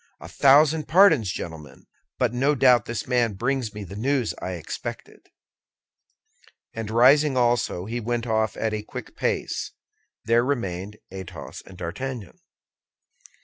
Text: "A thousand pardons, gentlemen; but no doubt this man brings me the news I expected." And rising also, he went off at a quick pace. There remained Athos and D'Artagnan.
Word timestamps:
"A 0.19 0.27
thousand 0.27 0.87
pardons, 0.87 1.31
gentlemen; 1.31 1.85
but 2.17 2.33
no 2.33 2.55
doubt 2.55 2.85
this 2.85 3.05
man 3.05 3.35
brings 3.35 3.71
me 3.71 3.83
the 3.83 3.95
news 3.95 4.33
I 4.41 4.53
expected." 4.53 5.29
And 6.73 6.89
rising 6.89 7.37
also, 7.37 7.85
he 7.85 7.99
went 7.99 8.25
off 8.25 8.57
at 8.57 8.73
a 8.73 8.81
quick 8.81 9.15
pace. 9.15 9.73
There 10.25 10.43
remained 10.43 10.97
Athos 11.11 11.61
and 11.67 11.77
D'Artagnan. 11.77 12.39